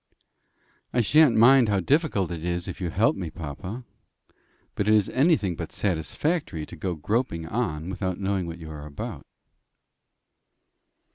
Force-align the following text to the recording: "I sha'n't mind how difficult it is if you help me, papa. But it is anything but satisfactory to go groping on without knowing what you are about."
"I 0.93 1.01
sha'n't 1.01 1.35
mind 1.37 1.69
how 1.69 1.79
difficult 1.79 2.31
it 2.31 2.43
is 2.43 2.67
if 2.67 2.81
you 2.81 2.89
help 2.89 3.15
me, 3.15 3.29
papa. 3.29 3.83
But 4.73 4.87
it 4.87 4.95
is 4.95 5.09
anything 5.09 5.55
but 5.55 5.71
satisfactory 5.71 6.65
to 6.65 6.75
go 6.75 6.95
groping 6.95 7.45
on 7.45 7.87
without 7.87 8.19
knowing 8.19 8.47
what 8.47 8.57
you 8.57 8.71
are 8.71 8.87
about." 8.87 9.27